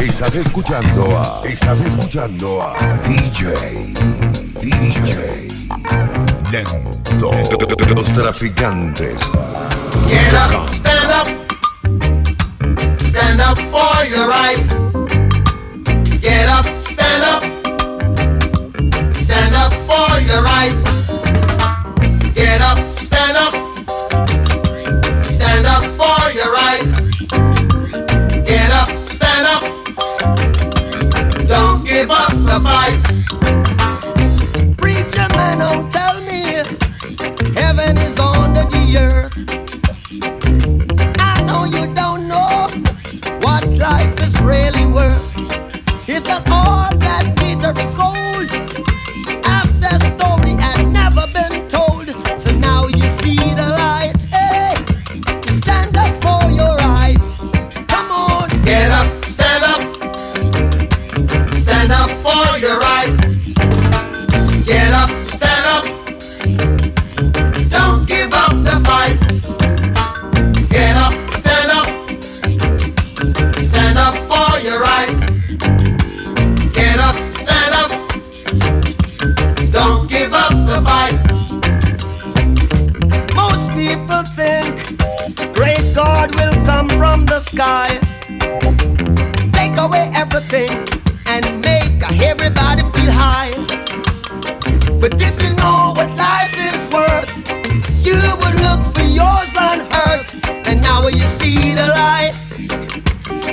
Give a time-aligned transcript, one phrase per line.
[0.00, 1.42] Estás escuchando a.
[1.46, 2.74] Estás escuchando a.
[3.02, 3.92] DJ.
[4.58, 5.48] DJ.
[6.50, 7.30] Lento.
[7.94, 9.30] Los traficantes.
[10.08, 11.28] Get up, stand up.
[13.08, 14.66] Stand up for your right.
[16.22, 17.42] Get up, stand up.
[19.14, 20.99] Stand up for your right.
[32.50, 32.98] the fight.
[34.76, 36.42] Preacher man, don't tell me
[37.54, 39.34] heaven is under the earth.
[41.20, 42.68] I know you don't know
[43.40, 45.69] what life is really worth.
[87.50, 87.88] sky.
[89.58, 90.70] Take away everything
[91.26, 93.50] and make everybody feel high.
[95.02, 97.30] But if you know what life is worth,
[98.06, 100.28] you would look for yours on earth.
[100.68, 102.34] And now you see the light.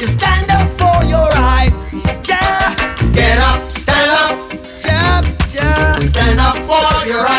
[0.00, 1.82] You stand up for your rights.
[2.28, 2.74] Yeah.
[3.14, 4.36] Get up, stand up.
[4.84, 7.37] jump, jump, Stand up for your rights.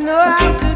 [0.00, 0.67] know I'm too.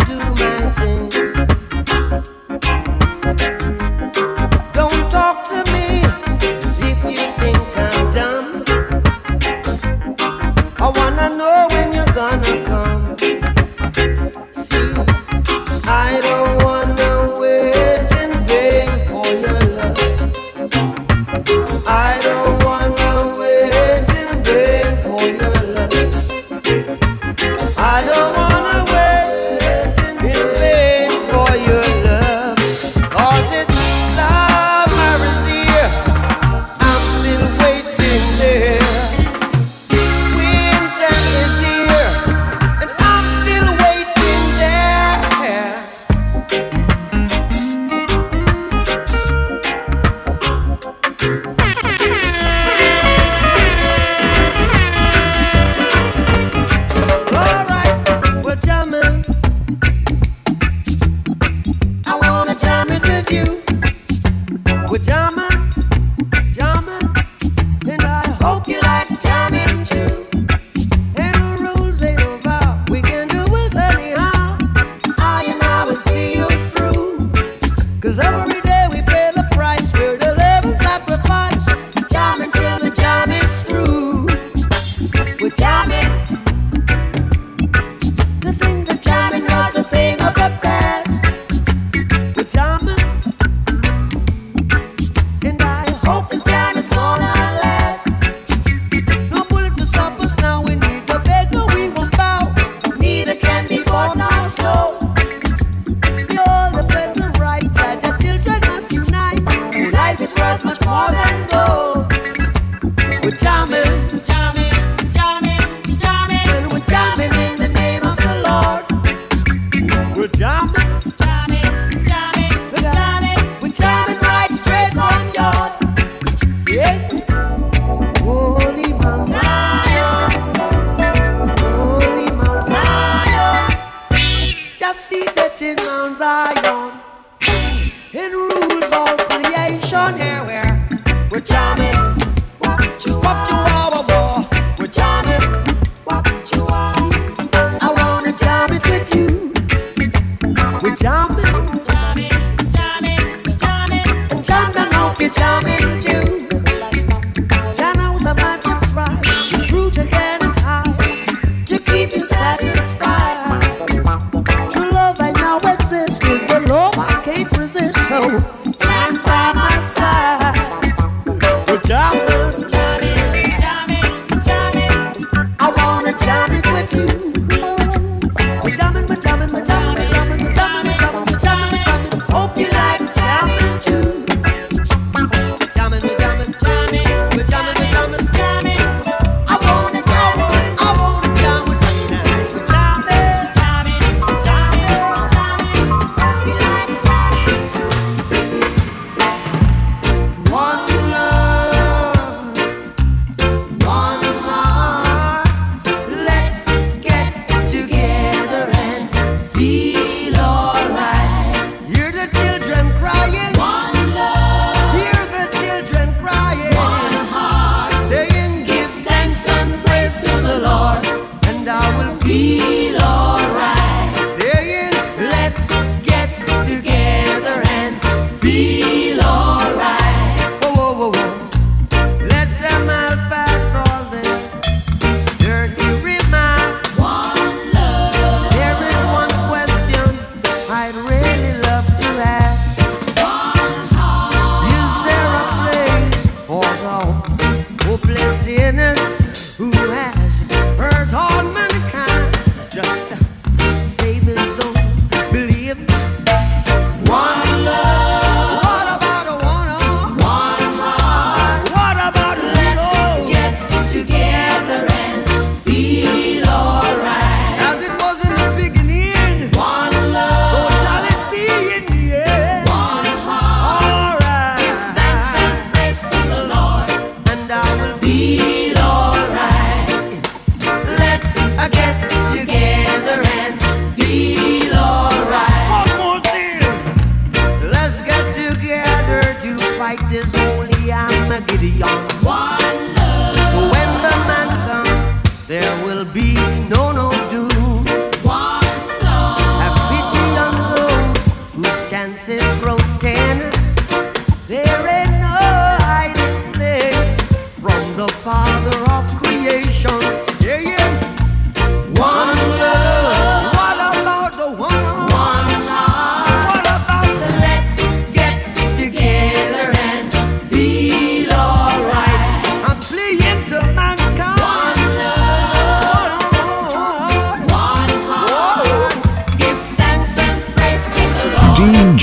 [113.32, 113.81] time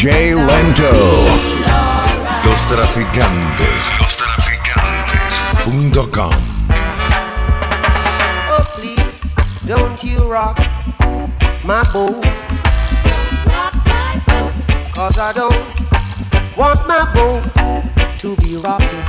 [0.01, 1.25] DJ Lento.
[2.45, 3.91] Los traficantes.
[3.99, 6.31] Los traficantes, traficantes.com.
[8.49, 10.57] Oh, please, don't you rock
[11.65, 12.23] my boat.
[14.93, 15.53] Cause I don't
[16.55, 17.43] want my boat
[18.19, 19.03] to be rocking.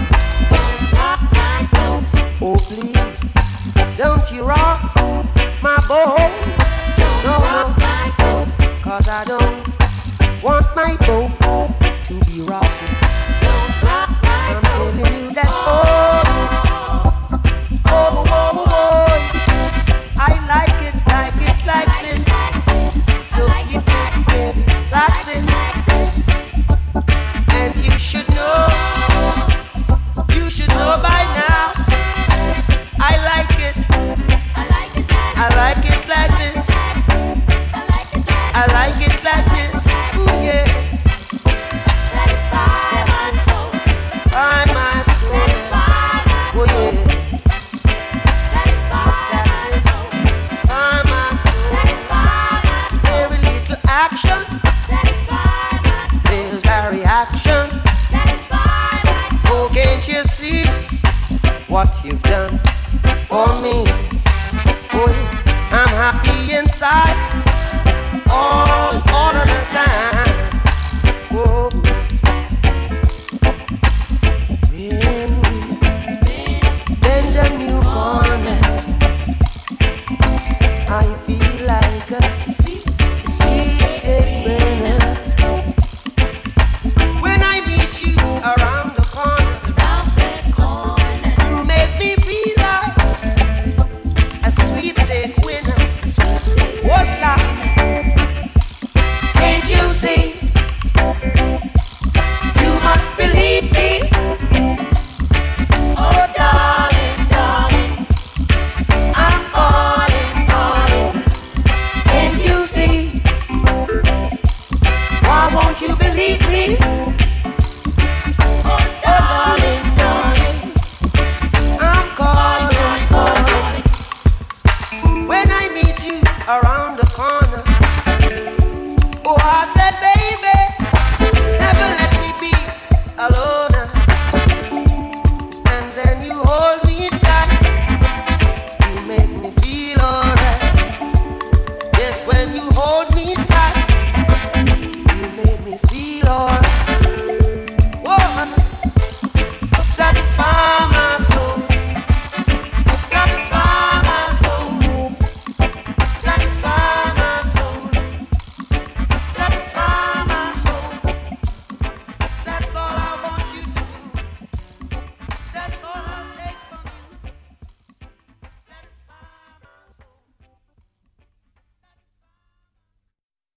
[2.42, 2.96] Oh, please,
[3.96, 4.82] don't you rock
[5.62, 6.32] my boat.
[7.22, 9.79] No, no, cause I don't
[10.42, 11.70] want my boat
[12.04, 12.79] to be rocked.
[66.00, 67.39] happy inside.